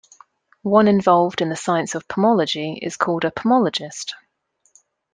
One 0.63 0.87
involved 0.87 1.41
in 1.43 1.49
the 1.49 1.55
science 1.55 1.93
of 1.93 2.07
pomology 2.07 2.75
is 2.81 2.97
called 2.97 3.23
a 3.23 3.29
pomologist. 3.29 4.13